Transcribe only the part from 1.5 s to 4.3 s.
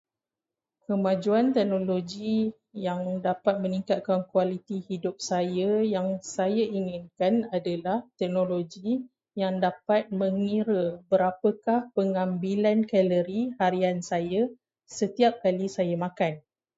teknologi yang dapat meningkatkan